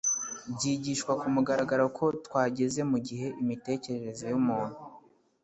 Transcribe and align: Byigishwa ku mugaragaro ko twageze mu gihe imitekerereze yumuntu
Byigishwa 0.53 1.11
ku 1.19 1.27
mugaragaro 1.33 1.85
ko 1.97 2.05
twageze 2.25 2.81
mu 2.91 2.97
gihe 3.07 3.27
imitekerereze 3.41 4.25
yumuntu 4.31 4.77